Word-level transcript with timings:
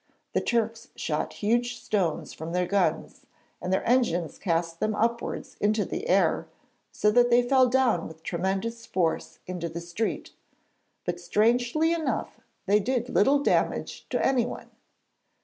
The 0.33 0.41
Turks 0.41 0.87
shot 0.95 1.31
huge 1.45 1.77
stones 1.79 2.33
from 2.33 2.53
their 2.53 2.65
guns, 2.65 3.27
and 3.61 3.71
their 3.71 3.87
engines 3.87 4.39
cast 4.39 4.79
them 4.79 4.95
upwards 4.95 5.57
into 5.61 5.85
the 5.85 6.07
air, 6.09 6.47
so 6.91 7.11
that 7.11 7.29
they 7.29 7.43
fell 7.43 7.67
down 7.69 8.07
with 8.07 8.23
tremendous 8.23 8.87
force 8.87 9.37
into 9.45 9.69
the 9.69 9.79
street, 9.79 10.31
but 11.05 11.19
strangely 11.19 11.93
enough 11.93 12.39
they 12.65 12.79
did 12.79 13.09
little 13.09 13.43
damage 13.43 14.09
to 14.09 14.25
anyone. 14.25 14.71